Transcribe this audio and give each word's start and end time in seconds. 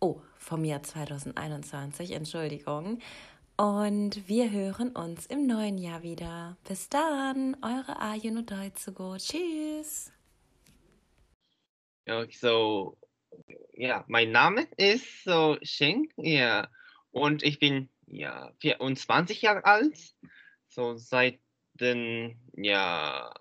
Oh, 0.00 0.22
vom 0.38 0.64
Jahr 0.64 0.82
2021, 0.82 2.12
Entschuldigung. 2.12 3.00
Und 3.60 4.28
wir 4.28 4.52
hören 4.52 4.90
uns 4.90 5.26
im 5.26 5.48
neuen 5.48 5.78
Jahr 5.78 6.04
wieder. 6.04 6.56
Bis 6.68 6.88
dann, 6.88 7.56
eure 7.60 7.98
und 8.38 8.48
Deutzugo. 8.48 9.16
Tschüss. 9.16 10.12
Ja, 12.06 12.24
so, 12.30 12.96
ja, 13.72 14.04
mein 14.06 14.30
Name 14.30 14.68
ist 14.76 15.24
so 15.24 15.58
Sheng, 15.62 16.08
ja, 16.16 16.68
und 17.10 17.42
ich 17.42 17.58
bin 17.58 17.88
ja 18.06 18.52
24 18.60 19.42
Jahre 19.42 19.64
alt. 19.64 20.14
So 20.68 20.96
seit 20.96 21.40
den, 21.74 22.38
ja, 22.52 23.34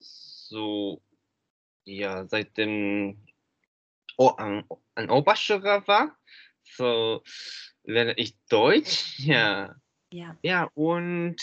so, 0.00 1.00
ja, 1.84 2.26
seit 2.26 2.56
dem 2.56 3.16
oh, 4.16 4.30
an, 4.30 4.64
an 4.96 5.08
Oberschule 5.08 5.86
war, 5.86 6.18
so 6.64 7.22
lerne 7.84 8.14
ich 8.16 8.36
Deutsch, 8.48 9.18
ja. 9.18 9.74
Ja. 10.12 10.36
Ja, 10.42 10.70
und 10.74 11.36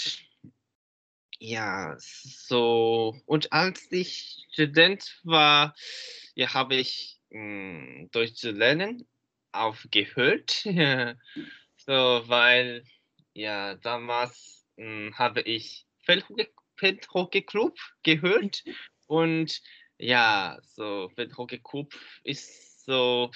ja, 1.40 1.96
so, 1.98 3.16
und 3.26 3.52
als 3.54 3.92
ich 3.92 4.46
Student 4.52 5.20
war, 5.23 5.73
ja, 6.36 6.54
habe 6.54 6.76
ich 6.76 7.20
mh, 7.30 7.40
hm, 7.40 8.09
Deutsch 8.12 8.36
zu 8.36 8.52
lernen 8.52 9.08
aufgehört. 9.52 10.66
So, 11.86 11.94
weil, 12.28 12.84
ja, 13.34 13.74
damals 13.76 14.68
mh, 14.76 14.86
hm, 14.86 15.18
habe 15.18 15.42
ich 15.42 15.88
Feldhockey 16.76 17.42
Club 17.42 17.76
gehört 18.03 18.64
und 19.08 19.62
ja, 19.98 20.59
so 20.62 21.09
Feldhockey 21.16 21.59
Club 21.59 21.92
ist 22.24 22.86
so 22.86 23.31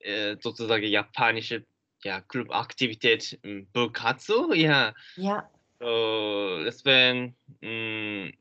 äh, 0.00 0.36
sozusagen 0.40 0.86
japanische 0.86 1.66
ja, 2.02 2.20
Clubaktivität 2.22 3.38
hm, 3.42 3.66
Bukatsu, 3.72 4.52
ja. 4.52 4.94
Ja. 5.16 5.50
So, 5.80 6.62
deswegen, 6.64 7.36
mh, 7.60 7.68
hm, 7.68 8.32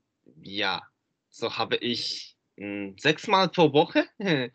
ja, 0.42 0.82
so 1.30 1.56
habe 1.56 1.78
ich 1.78 2.36
mh, 2.58 2.66
hm, 2.66 2.98
sechsmal 2.98 3.50
pro 3.50 3.72
Woche 3.74 4.08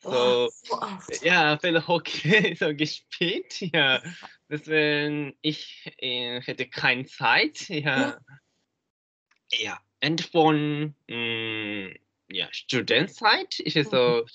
so, 0.00 0.48
oh, 0.70 0.98
so 1.00 1.24
ja, 1.24 1.58
viele 1.58 1.86
Hockey 1.86 2.54
so 2.60 2.74
gespielt, 2.74 3.60
ja. 3.60 4.02
Deswegen, 4.48 5.36
ich 5.42 5.90
äh, 5.98 6.40
hätte 6.42 6.66
keine 6.68 7.06
Zeit, 7.06 7.68
ja. 7.68 7.80
Ja, 7.80 8.18
ja. 9.52 9.80
Ende 10.00 10.22
von 10.22 10.94
mh, 11.08 11.94
ja, 12.28 12.48
Studentzeit 12.52 13.60
ist 13.60 13.90
so, 13.90 14.22
mhm. 14.22 14.28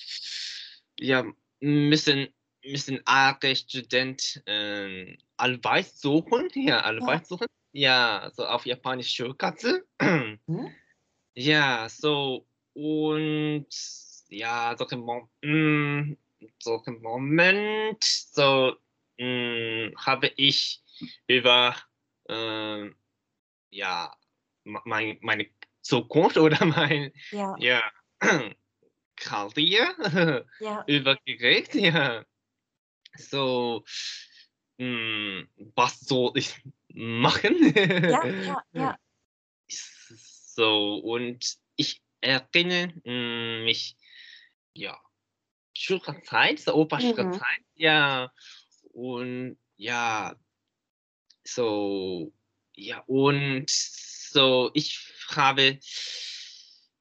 ja, 1.00 1.26
müssen 1.60 2.28
müssen 2.64 3.02
alle 3.06 3.56
Studenten 3.56 4.46
äh, 4.46 5.18
Arbeit 5.38 5.88
suchen, 5.88 6.50
ja, 6.56 6.82
Arbeit 6.82 7.28
suchen, 7.28 7.48
ja, 7.72 8.30
so 8.34 8.46
auf 8.46 8.66
Japanisch 8.66 9.14
Schulkatze. 9.14 9.86
Hm? 10.00 10.40
Ja, 11.34 11.88
so, 11.90 12.46
und 12.74 13.68
ja, 14.30 14.76
so 14.78 14.88
im, 14.90 15.00
Mo 15.00 15.30
mm, 15.42 16.18
so 16.60 16.84
im 16.86 17.02
Moment, 17.02 18.04
so 18.04 18.76
mh, 19.18 19.26
mm, 19.26 19.96
habe 19.98 20.32
ich 20.36 20.84
über, 21.28 21.76
äh, 22.30 22.90
ja, 23.72 24.14
mein, 24.64 25.18
meine 25.22 25.48
Zukunft 25.82 26.38
oder 26.38 26.66
mein, 26.66 27.12
ja, 27.32 27.56
ja 27.60 27.84
Karriere 29.16 30.46
ja. 30.60 30.84
übergeregt, 30.88 31.76
ja 31.76 32.26
so, 33.18 33.84
mh, 34.78 34.86
hm, 34.86 35.48
was 35.76 36.00
soll 36.02 36.32
ich 36.36 36.62
machen? 36.94 37.56
Ja, 37.76 38.26
ja, 38.26 38.64
ja. 38.74 39.00
So, 39.68 40.96
und 40.96 41.58
ich 41.76 42.02
erinnere 42.20 42.94
hm, 43.04 43.64
mich, 43.66 43.96
ja, 44.74 45.00
Schulzeit, 45.74 46.60
so 46.60 46.76
Oberschulzeit, 46.76 47.60
mhm. 47.60 47.66
ja, 47.76 48.32
und 48.94 49.58
ja, 49.78 50.36
so, 51.44 52.34
ja, 52.74 53.00
und 53.08 53.70
so, 53.70 54.72
ich 54.74 55.00
habe, 55.30 55.80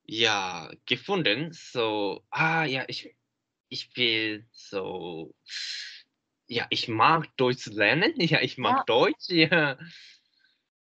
ja, 0.06 0.70
gefunden, 0.86 1.52
so, 1.52 2.24
ah, 2.30 2.64
ja, 2.64 2.84
ich, 2.88 3.14
ich 3.68 3.96
will 3.96 4.46
so, 4.52 5.34
ja, 6.50 6.66
ich 6.68 6.88
mag 6.88 7.28
Deutsch 7.36 7.66
lernen, 7.66 8.12
ja, 8.16 8.40
ich 8.40 8.58
mag 8.58 8.78
ja. 8.78 8.84
Deutsch, 8.84 9.28
ja. 9.28 9.78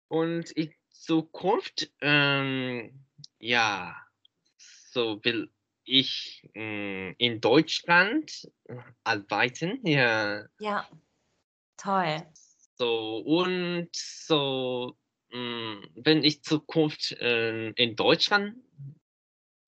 Und 0.06 0.52
in 0.52 0.72
Zukunft, 0.90 1.90
ähm, 2.00 3.04
ja, 3.40 3.96
so 4.56 5.22
will 5.24 5.50
ich 5.82 6.48
äh, 6.54 7.12
in 7.14 7.40
Deutschland 7.40 8.48
arbeiten, 9.02 9.84
ja. 9.84 10.46
Ja, 10.60 10.88
toll. 11.76 12.22
So, 12.76 13.18
und 13.18 13.88
so, 13.92 14.96
mh, 15.32 15.38
mm, 15.40 15.90
wenn 15.96 16.22
ich 16.22 16.44
Zukunft 16.44 17.10
äh, 17.10 17.70
in 17.70 17.96
Deutschland, 17.96 18.56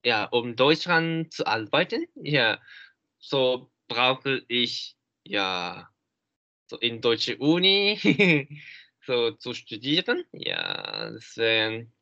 ja, 0.05 0.23
um 0.25 0.55
Deutschland 0.55 1.33
zu 1.33 1.45
arbeiten, 1.45 2.05
ja, 2.15 2.57
so 3.17 3.69
brauche 3.89 4.45
ich 4.47 4.95
ja, 5.29 5.87
so 6.67 6.77
in 6.79 7.01
deutsche 7.01 7.37
Uni 7.37 7.97
so 9.05 9.31
zu 9.31 9.53
studieren. 9.53 10.25
Ja, 10.31 11.11
deswegen, 11.11 11.93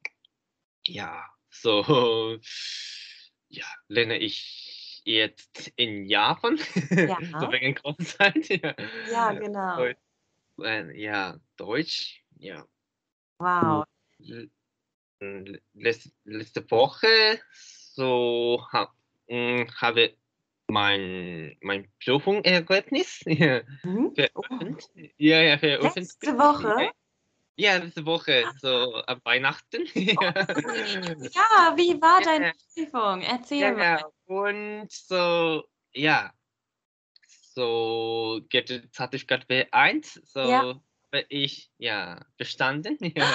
ja, 0.86 1.26
so, 1.50 2.40
ja, 3.50 3.66
lerne 3.90 4.18
ich 4.18 5.02
jetzt 5.04 5.74
in 5.76 6.06
Japan, 6.06 6.58
ja. 6.90 7.18
so 7.40 7.52
wegen 7.52 7.76
Kurzzeit. 7.76 8.48
Ja, 8.50 8.76
ja 9.10 9.34
genau. 9.34 9.76
Deutsch, 9.76 10.96
ja, 10.96 11.38
Deutsch, 11.58 12.24
ja. 12.38 12.66
Wow. 13.40 13.86
Letzte, 15.74 16.12
letzte 16.24 16.72
Woche 16.72 17.42
so 17.52 18.66
hm, 19.28 19.68
habe 19.76 20.16
mein, 20.68 21.58
mein 21.62 21.90
Prüfungsergebnis 22.04 23.22
mhm. 23.26 24.14
veröffentlicht. 24.16 25.14
Ja, 25.18 25.42
ja, 25.42 25.58
veröffentlicht. 25.58 26.24
Letzte 26.24 26.38
Woche? 26.38 26.92
Ja, 27.60 27.78
letzte 27.78 28.06
Woche, 28.06 28.46
so 28.60 28.96
ab 28.96 29.20
Weihnachten. 29.24 29.88
Oh, 29.96 30.24
ja, 30.24 31.74
wie 31.76 32.00
war 32.00 32.22
deine 32.22 32.54
Prüfung? 32.74 33.22
Erzähl 33.22 33.62
ja, 33.62 33.72
mal. 33.72 34.04
Und 34.26 34.92
so, 34.92 35.64
ja, 35.94 36.32
so 37.28 38.40
Zertifikat 38.92 39.46
B1, 39.50 40.20
so 40.24 40.40
ja. 40.42 40.80
Habe 41.12 41.26
ich 41.30 41.70
ja 41.78 42.20
bestanden. 42.38 42.98
Ja. 43.16 43.34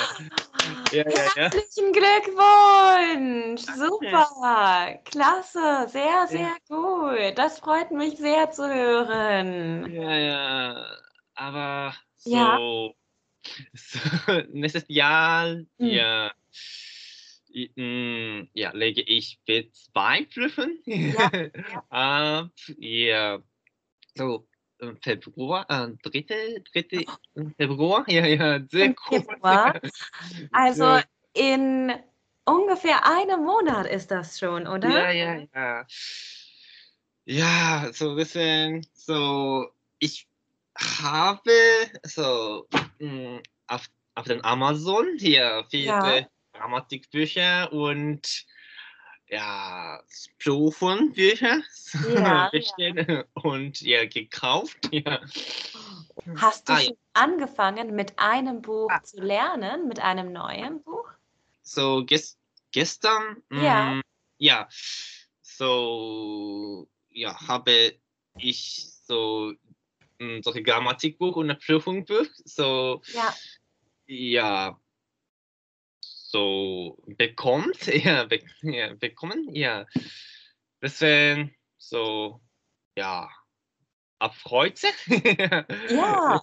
Ja, 0.93 1.09
ja, 1.09 1.35
Herzlichen 1.35 1.93
Glückwunsch! 1.93 3.63
Super! 3.63 5.01
Klasse! 5.05 5.89
Sehr, 5.89 6.27
sehr 6.29 6.57
gut! 6.69 7.37
Das 7.37 7.59
freut 7.59 7.91
mich 7.91 8.17
sehr 8.17 8.51
zu 8.51 8.63
hören. 8.63 9.93
Ja, 9.93 10.17
ja. 10.17 10.87
Aber 11.35 11.95
so, 12.17 12.95
so 13.75 13.99
nächstes 14.53 14.85
Jahr, 14.89 15.47
hm. 15.49 15.67
ja, 15.79 16.33
mm, 17.75 18.49
ja, 18.55 18.71
lege 18.73 19.03
ich 19.03 19.41
B2-Prüfung 19.49 20.79
ja, 20.85 21.31
ja. 21.35 21.85
ab. 21.89 22.51
Ja, 22.79 23.43
so 24.15 24.47
Februar, 25.03 25.67
äh, 25.69 25.89
dritte, 26.03 26.63
dritte 26.73 27.05
Februar, 27.57 28.05
ja, 28.09 28.27
ja, 28.27 28.61
sehr 28.69 28.95
cool. 29.11 29.25
Also 30.53 30.99
in 31.35 31.93
ungefähr 32.45 33.07
einem 33.07 33.45
Monat 33.45 33.87
ist 33.87 34.11
das 34.11 34.39
schon, 34.39 34.67
oder? 34.67 34.89
Ja, 34.89 35.11
ja, 35.11 35.47
ja. 35.55 35.87
Ja, 37.25 37.91
so 37.93 38.11
ein 38.11 38.17
bisschen, 38.17 38.87
so, 38.95 39.71
ich 40.01 40.27
habe 40.77 41.51
so 42.03 42.67
mh, 42.99 43.37
mm, 43.39 43.43
auf, 43.69 43.87
auf 44.17 44.27
den 44.27 44.45
Amazon 44.45 45.07
hier 45.19 45.65
viele 45.71 45.87
ja. 45.87 46.29
Grammatikbücher 46.53 47.73
und 47.73 48.45
ja, 49.33 50.03
Prüfenbücher 50.39 51.63
ja, 52.15 52.51
ja. 52.77 53.25
und 53.33 53.81
ja, 53.81 54.05
gekauft. 54.05 54.77
Ja. 54.91 55.21
Hast 56.37 56.69
du 56.69 56.75
ah, 56.75 56.81
schon 56.81 56.97
angefangen, 57.15 57.95
mit 57.95 58.19
einem 58.19 58.61
Buch 58.61 58.91
ah. 58.91 59.03
zu 59.03 59.23
lernen, 59.23 59.89
mit 59.89 60.01
einem 60.01 60.33
neuen 60.33 60.83
Buch? 60.83 61.09
So 61.63 62.05
ges 62.05 62.39
gestern, 62.73 63.43
ja. 63.51 63.85
Mh, 63.85 63.95
mm, 63.95 64.01
ja, 64.37 64.69
so 65.41 66.89
ja, 67.09 67.49
habe 67.49 67.95
ich 68.37 68.91
so 69.07 69.55
mh, 70.19 70.43
solche 70.43 70.63
Grammatikbuch 70.63 71.37
und 71.37 71.51
ein 71.51 71.59
Prüfungsbuch 71.59 72.27
so 72.45 73.01
ja, 73.15 73.35
ja 74.07 74.81
so 76.33 76.99
bekommt, 77.07 77.87
ja, 78.05 78.25
be 78.25 78.41
ja 78.63 78.95
bekommen, 78.95 79.55
ja. 79.55 79.87
Deswegen 80.81 81.55
so, 81.77 82.41
ja, 82.97 83.29
erfreut 84.19 84.79
sich. 84.79 84.95
ja, 85.91 86.43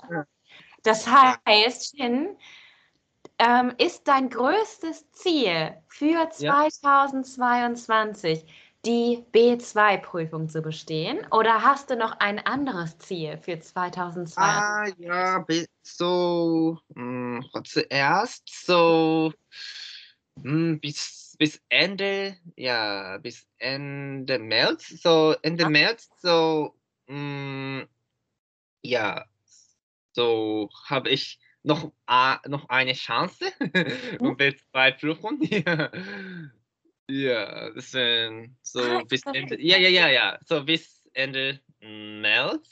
das 0.84 1.08
heißt, 1.08 1.98
Shin, 1.98 2.38
ähm, 3.40 3.74
ist 3.78 4.08
dein 4.08 4.30
größtes 4.30 5.12
Ziel 5.12 5.76
für 5.88 6.30
2022 6.30 8.44
ja. 8.44 8.50
Die 8.90 9.24
B2-Prüfung 9.34 10.50
zu 10.50 10.64
bestehen 10.64 11.20
oder 11.30 11.64
hast 11.64 11.92
du 11.92 11.96
noch 11.96 12.20
ein 12.20 12.40
anderes 12.40 12.98
Ziel 12.98 13.38
für 13.38 13.60
2022? 13.60 14.36
Ah 14.36 14.88
ja, 14.98 15.46
so 15.84 16.80
mh, 16.96 17.44
hm, 17.54 17.66
zuerst 17.66 18.50
so 18.66 19.32
hm, 20.42 20.80
bis, 20.80 21.36
bis 21.38 21.62
Ende, 21.70 22.36
ja, 22.56 23.20
bis 23.20 23.48
Ende 23.60 24.40
März, 24.40 24.88
so 25.04 25.36
Ende 25.44 25.64
ja. 25.64 25.70
März, 25.70 26.10
so, 26.24 26.74
mh, 27.06 27.82
hm, 27.82 27.88
ja, 28.82 29.24
so 30.14 30.70
habe 30.86 31.12
ich 31.12 31.40
noch, 31.62 31.92
uh, 32.10 32.38
noch 32.48 32.70
eine 32.70 32.94
Chance 32.94 33.46
um 34.20 34.36
B2 34.36 34.92
Prüfung. 34.94 35.38
ja. 35.42 35.92
Ja, 37.10 37.70
deswegen 37.72 38.58
so 38.62 38.82
ah, 38.82 39.04
bis 39.04 39.22
Ende, 39.26 39.62
ja, 39.62 39.78
ja, 39.78 39.90
ja, 39.90 40.08
ja, 40.08 40.40
so 40.46 40.64
bis 40.64 41.08
Ende 41.14 41.60
März. 41.82 42.68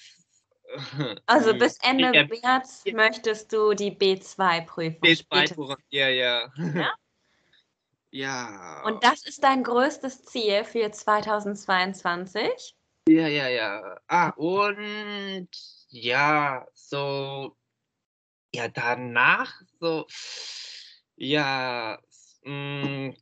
Also 1.26 1.54
bis 1.54 1.78
Ende 1.82 2.12
ja, 2.14 2.26
März 2.26 2.84
ja. 2.86 2.94
möchtest 2.94 3.52
du 3.54 3.74
die 3.74 3.92
B2-Prüfung. 3.92 5.02
B2-Prüfung, 5.02 5.78
ja, 5.90 6.10
ja. 6.10 6.52
ja? 6.58 6.94
Ja. 8.12 8.84
Und 8.86 9.04
das 9.04 9.26
ist 9.26 9.44
dein 9.44 9.64
größtes 9.64 10.24
Ziel 10.26 10.64
für 10.64 10.90
2022? 10.92 12.76
Ja, 13.10 13.28
ja, 13.28 13.48
ja. 13.48 14.00
Ah, 14.08 14.30
und 14.30 15.50
ja, 15.90 16.66
so, 16.74 17.56
ja, 18.54 18.68
danach, 18.70 19.62
so, 19.80 20.08
ja, 21.16 22.00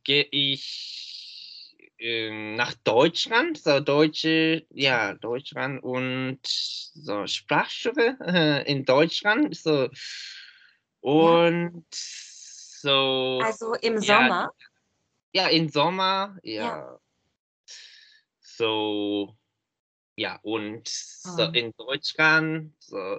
gehe 0.04 0.28
ich 0.30 1.74
äh, 1.98 2.54
nach 2.54 2.74
Deutschland, 2.84 3.58
so 3.58 3.80
deutsche, 3.80 4.66
ja, 4.70 5.14
Deutschland 5.14 5.82
und 5.82 6.40
so 6.44 7.26
Sprachschule 7.26 8.16
äh, 8.20 8.70
in 8.70 8.84
Deutschland, 8.84 9.56
so, 9.56 9.88
und 11.00 11.74
ja. 11.74 11.82
so. 11.90 13.40
Also 13.42 13.74
im 13.74 13.98
Sommer? 13.98 14.50
Ja, 15.32 15.44
ja, 15.44 15.48
im 15.48 15.68
Sommer, 15.68 16.38
ja. 16.42 16.64
ja. 16.64 17.00
So, 18.40 19.36
ja, 20.16 20.38
und 20.42 20.88
so 20.88 21.48
oh. 21.48 21.52
in 21.52 21.72
Deutschland 21.76 22.74
so 22.78 23.18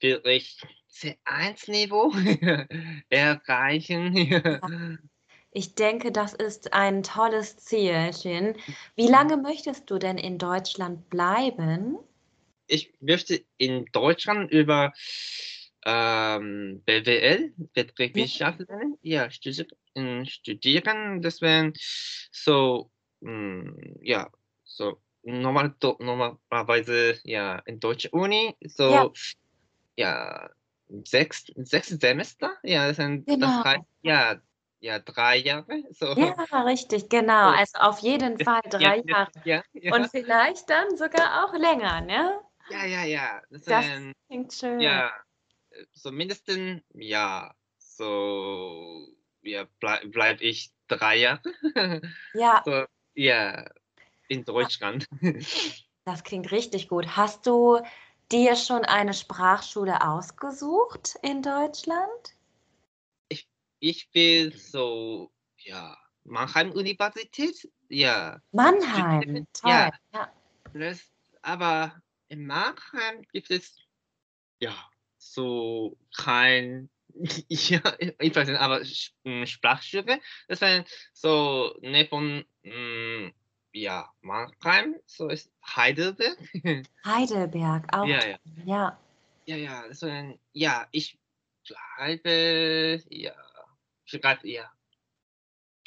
wirklich 0.00 0.60
C1-Niveau 0.90 2.12
erreichen. 3.08 5.08
Ich 5.52 5.74
denke, 5.74 6.12
das 6.12 6.32
ist 6.32 6.72
ein 6.72 7.02
tolles 7.02 7.56
Ziel, 7.56 8.12
Shin. 8.12 8.54
Wie 8.94 9.08
lange 9.08 9.36
möchtest 9.36 9.90
du 9.90 9.98
denn 9.98 10.16
in 10.16 10.38
Deutschland 10.38 11.10
bleiben? 11.10 11.98
Ich 12.68 12.92
möchte 13.00 13.42
in 13.56 13.86
Deutschland 13.92 14.52
über 14.52 14.92
ähm, 15.84 16.82
BWL, 16.84 17.52
Betriebswirtschaftslehre, 17.74 18.96
ja, 19.02 19.28
studieren, 19.30 19.68
äh, 19.94 20.24
studieren. 20.26 21.20
Deswegen 21.20 21.72
so, 22.30 22.90
mh, 23.20 23.30
hm, 23.30 23.96
ja, 24.02 24.30
so 24.62 25.00
normal, 25.22 25.74
normalerweise 25.98 27.18
ja 27.24 27.58
in 27.66 27.80
deutscher 27.80 28.12
Uni, 28.12 28.54
so 28.66 28.90
ja, 28.90 29.10
ja 29.96 30.50
sechs, 31.04 31.46
sechs 31.56 31.88
Semester, 31.88 32.56
ja, 32.62 32.86
das, 32.88 32.96
sind, 32.96 33.26
genau. 33.26 33.46
das 33.46 33.64
heißt, 33.64 33.84
ja, 34.02 34.40
ja, 34.80 34.98
drei 34.98 35.36
Jahre. 35.38 35.66
So. 35.92 36.06
Ja, 36.14 36.34
richtig, 36.62 37.08
genau. 37.08 37.50
Also 37.50 37.78
auf 37.78 37.98
jeden 38.00 38.38
Fall 38.38 38.62
drei 38.68 38.98
ja, 38.98 39.02
Jahre. 39.04 39.30
Ja, 39.44 39.62
ja, 39.72 39.94
Und 39.94 40.08
vielleicht 40.10 40.68
dann 40.68 40.96
sogar 40.96 41.44
auch 41.44 41.52
länger, 41.54 42.00
ne? 42.00 42.40
Ja, 42.70 42.84
ja, 42.84 43.04
ja. 43.04 43.42
Das, 43.50 43.64
das 43.64 43.86
klingt 44.28 44.52
schön. 44.52 44.80
Ja, 44.80 45.12
so 45.92 46.10
mindestens, 46.10 46.82
ja, 46.94 47.54
so, 47.78 49.06
ja, 49.42 49.66
bleib, 49.78 50.10
bleib 50.10 50.40
ich 50.40 50.70
drei 50.88 51.16
Jahre. 51.16 51.42
Ja. 52.34 52.62
So, 52.64 52.84
ja, 53.14 53.68
in 54.28 54.44
Deutschland. 54.44 55.06
Das 56.06 56.24
klingt 56.24 56.50
richtig 56.50 56.88
gut. 56.88 57.14
Hast 57.14 57.46
du 57.46 57.78
dir 58.32 58.56
schon 58.56 58.84
eine 58.86 59.12
Sprachschule 59.12 60.00
ausgesucht 60.02 61.18
in 61.22 61.42
Deutschland? 61.42 62.34
Ich, 63.80 64.08
will 64.12 64.56
so, 64.56 65.32
ja, 65.56 65.96
Mannheim 66.24 66.70
Universität, 66.72 67.68
ja. 67.88 68.40
Mannheim. 68.52 69.46
Ja, 69.64 69.90
ja. 70.12 70.32
Das, 70.74 71.10
aber 71.42 72.00
in 72.28 72.46
Mannheim 72.46 73.22
gibt 73.32 73.50
es, 73.50 73.78
ja, 74.60 74.74
so 75.16 75.96
kein, 76.16 76.90
ja, 77.48 77.80
ich 78.18 78.36
weiß 78.36 78.48
nicht, 78.48 78.60
aber 78.60 78.82
hm, 79.24 79.46
Sprachschule, 79.46 80.20
das 80.46 80.60
war 80.60 80.84
so 81.14 81.74
ne 81.80 82.06
von, 82.06 82.44
hm, 82.62 83.32
ja, 83.72 84.12
Mannheim, 84.20 84.96
so 85.06 85.28
ist 85.28 85.50
Heidelberg. 85.64 86.38
Heidelberg, 87.04 87.86
auch. 87.96 88.06
Ja, 88.06 88.26
ja. 88.26 88.38
Ja, 88.66 88.98
ja, 89.46 89.56
ja, 89.56 89.88
das 89.88 90.04
ja, 90.52 90.86
ich 90.92 91.18
bleibe, 91.66 93.02
ja, 93.08 93.32
vielleicht, 94.10 94.44
ja, 94.44 94.70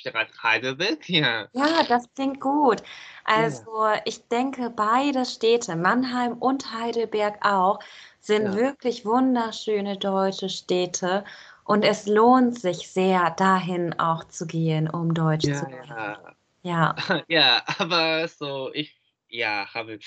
vielleicht 0.02 0.42
Heidelberg, 0.42 1.08
ja. 1.10 1.48
Ja, 1.54 1.84
das 1.88 2.12
klingt 2.16 2.40
gut. 2.42 2.82
Also 3.26 3.86
ja. 3.86 4.02
ich 4.06 4.28
denke, 4.28 4.70
beide 4.70 5.26
Städte, 5.26 5.76
Mannheim 5.76 6.34
und 6.34 6.74
Heidelberg 6.74 7.44
auch, 7.46 7.80
sind 8.20 8.46
ja. 8.46 8.56
wirklich 8.56 9.06
wunderschöne 9.06 9.98
deutsche 9.98 10.50
Städte 10.50 11.24
und 11.66 11.84
es 11.84 12.08
lohnt 12.08 12.60
sich 12.60 12.90
sehr, 12.90 13.32
dahin 13.32 13.98
auch 14.00 14.26
zu 14.26 14.46
gehen, 14.46 14.90
um 14.90 15.14
Deutsch 15.14 15.46
ja, 15.46 15.56
zu 15.56 15.70
lernen. 15.70 16.18
Ja. 16.64 16.96
ja. 17.08 17.24
Ja, 17.28 17.64
aber 17.78 18.28
so, 18.28 18.72
ich 18.74 18.98
ja, 19.30 19.68
habe 19.74 20.00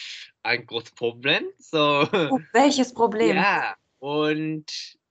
ein 0.43 0.67
großes 0.67 0.93
Problem. 0.93 1.45
So. 1.59 2.09
Oh, 2.13 2.39
welches 2.53 2.95
Problem? 2.95 3.37
Ja, 3.37 3.75
und 3.99 4.67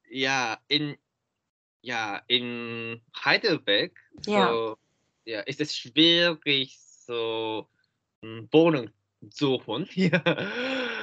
ja, 0.10 0.58
in, 0.68 0.96
ja, 1.86 2.22
in 2.28 3.02
Heidelberg 3.24 3.92
ja. 4.26 4.50
So, 4.50 4.78
ja, 5.26 5.42
ist 5.42 5.62
es 5.62 5.76
schwierig, 5.78 6.78
so 6.80 7.68
eine 8.22 8.48
Wohnung 8.52 8.90
suchen. 9.30 9.88
Ja. 9.96 10.22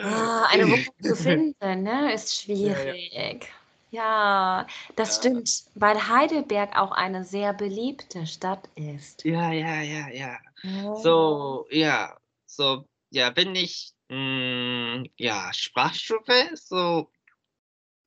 Ah, 0.04 0.46
eine 0.50 0.64
Wohnung 0.66 0.84
zu 1.00 1.14
finden, 1.14 1.82
ne, 1.84 2.12
ist 2.12 2.42
schwierig. 2.42 3.52
Ja, 3.92 4.66
das 4.96 5.10
ja. 5.10 5.14
stimmt, 5.20 5.64
weil 5.74 6.08
Heidelberg 6.08 6.76
auch 6.76 6.90
eine 6.92 7.24
sehr 7.24 7.52
beliebte 7.52 8.26
Stadt 8.26 8.68
ist. 8.74 9.24
Ja, 9.24 9.52
ja, 9.52 9.82
ja, 9.82 10.08
ja. 10.08 10.38
Oh. 10.64 10.96
So, 10.96 11.66
ja, 11.70 12.16
so, 12.46 12.88
ja, 13.10 13.30
wenn 13.36 13.54
ich, 13.54 13.92
mh, 14.08 14.96
mm, 14.96 15.06
ja, 15.18 15.52
Sprachstufe, 15.52 16.50
so, 16.54 17.10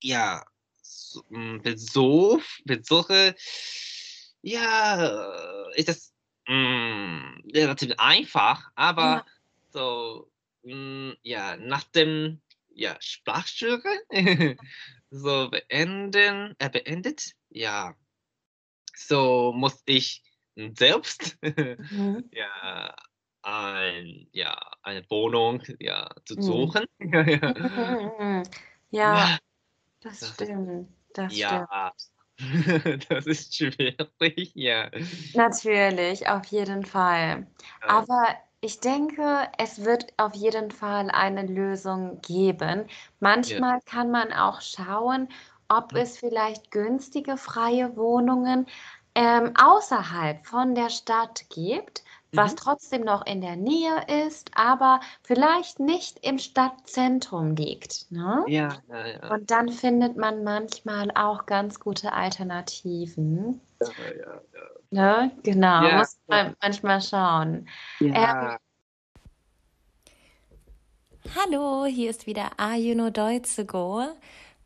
ja, 0.01 0.43
Besuch, 1.63 2.43
besuche, 2.65 3.35
ja, 4.41 5.67
ist 5.75 5.87
das 5.87 6.13
mh, 6.47 6.55
mm, 6.55 7.43
relativ 7.53 7.93
einfach, 7.97 8.69
aber 8.75 9.01
ja. 9.01 9.25
so, 9.71 10.29
mh, 10.63 11.15
ja, 11.23 11.57
nach 11.57 11.83
dem 11.85 12.41
ja, 12.73 12.97
Sprachschule 12.99 13.81
so 15.09 15.49
beenden, 15.49 16.55
äh, 16.59 16.69
beendet, 16.69 17.33
ja, 17.49 17.95
so 18.95 19.53
muss 19.55 19.81
ich 19.85 20.23
selbst 20.55 21.37
mhm. 21.41 22.29
ja, 22.31 22.95
ein, 23.41 24.27
ja, 24.31 24.57
eine 24.81 25.07
Wohnung 25.09 25.61
ja, 25.79 26.09
zu 26.25 26.35
mhm. 26.35 26.41
suchen. 26.41 26.85
Mhm. 26.99 27.13
ja, 28.91 29.17
ja, 29.17 29.37
das, 30.11 30.29
stimmt. 30.29 30.89
Das 31.13 31.37
ja, 31.37 31.37
stimmt. 31.39 31.69
das 33.09 33.27
ist 33.27 33.55
schwierig, 33.55 34.51
ja. 34.55 34.89
Natürlich, 35.33 36.27
auf 36.29 36.45
jeden 36.45 36.85
Fall. 36.85 37.47
Aber 37.85 38.25
ich 38.61 38.79
denke, 38.79 39.47
es 39.57 39.83
wird 39.83 40.13
auf 40.17 40.33
jeden 40.33 40.71
Fall 40.71 41.09
eine 41.11 41.43
Lösung 41.45 42.21
geben. 42.21 42.87
Manchmal 43.19 43.81
kann 43.81 44.11
man 44.11 44.31
auch 44.33 44.61
schauen, 44.61 45.27
ob 45.67 45.91
Mhm. 45.91 45.97
es 45.97 46.17
vielleicht 46.17 46.71
günstige 46.71 47.37
freie 47.37 47.95
Wohnungen, 47.97 48.65
ähm, 49.13 49.53
außerhalb 49.57 50.45
von 50.47 50.73
der 50.75 50.89
Stadt 50.89 51.49
gibt, 51.49 52.03
was 52.35 52.53
Mhm. 52.53 52.57
trotzdem 52.57 53.01
noch 53.03 53.25
in 53.25 53.41
der 53.41 53.55
Nähe 53.55 54.05
ist, 54.27 54.51
aber 54.55 54.99
vielleicht 55.23 55.79
nicht 55.79 56.19
im 56.25 56.37
Stadtzentrum 56.39 57.55
liegt, 57.55 58.11
ne? 58.11 58.43
Ja, 58.47 58.69
ja, 58.89 59.07
ja. 59.07 59.33
Und 59.33 59.49
dann 59.51 59.69
findet 59.69 60.17
man 60.17 60.43
manchmal 60.43 61.11
auch 61.15 61.45
ganz 61.45 61.79
gute 61.79 62.13
Alternativen. 62.13 63.61
Ja, 63.81 63.87
ja, 64.17 64.41
ja. 64.53 64.65
Ne? 64.91 65.31
Genau, 65.43 65.83
Ja, 65.83 65.97
muss 65.97 66.17
man 66.27 66.55
manchmal 66.61 67.01
schauen. 67.01 67.67
Ähm, 67.99 68.13
Ja. 68.13 68.57
Hallo, 71.35 71.85
hier 71.85 72.09
ist 72.11 72.27
wieder 72.27 72.51
Ayuno 72.57 73.09
Deutsego. 73.09 74.03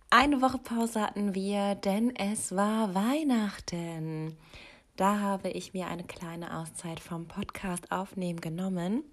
Eine 0.10 0.42
Woche 0.42 0.58
Pause 0.58 1.02
hatten 1.02 1.34
wir, 1.36 1.76
denn 1.76 2.16
es 2.16 2.56
war 2.56 2.94
Weihnachten. 2.96 4.38
Da 5.00 5.20
habe 5.22 5.50
ich 5.52 5.74
mir 5.74 5.88
eine 5.88 6.04
kleine 6.04 6.58
Auszeit 6.58 7.00
vom 7.00 7.26
Podcast 7.26 7.90
aufnehmen 7.90 8.42
genommen, 8.42 9.06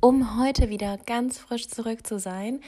um 0.00 0.40
heute 0.40 0.70
wieder 0.70 0.96
ganz 0.96 1.36
frisch 1.36 1.68
zurück 1.68 2.06
zu 2.06 2.18
sein. 2.18 2.60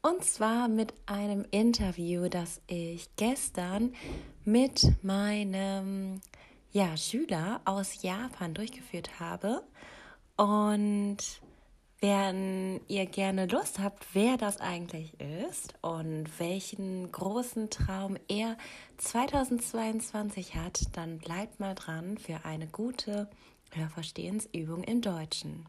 Und 0.00 0.24
zwar 0.24 0.68
mit 0.68 0.94
einem 1.04 1.44
Interview, 1.50 2.30
das 2.30 2.62
ich 2.68 3.14
gestern 3.16 3.92
mit 4.46 5.04
meinem 5.04 6.22
ja, 6.72 6.96
Schüler 6.96 7.60
aus 7.66 8.00
Japan 8.00 8.54
durchgeführt 8.54 9.20
habe. 9.20 9.62
Und 10.38 11.18
wenn 12.00 12.80
ihr 12.86 13.06
gerne 13.06 13.46
Lust 13.46 13.80
habt, 13.80 14.06
wer 14.14 14.36
das 14.36 14.60
eigentlich 14.60 15.18
ist 15.20 15.74
und 15.82 16.26
welchen 16.38 17.10
großen 17.10 17.70
Traum 17.70 18.16
er 18.28 18.56
2022 18.98 20.54
hat, 20.54 20.96
dann 20.96 21.18
bleibt 21.18 21.58
mal 21.58 21.74
dran 21.74 22.16
für 22.16 22.44
eine 22.44 22.68
gute 22.68 23.28
Hörverstehensübung 23.72 24.84
im 24.84 25.00
Deutschen. 25.00 25.66